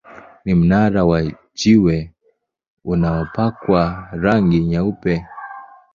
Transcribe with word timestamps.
Ni 0.45 0.53
mnara 0.55 1.05
wa 1.05 1.23
jiwe 1.53 2.11
uliopakwa 2.85 4.07
rangi 4.11 4.59
nyeupe. 4.59 5.25